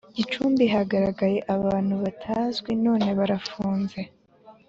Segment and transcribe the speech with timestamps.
[0.17, 3.99] Gicumbi hagaragaye abantu batazwi none barafunze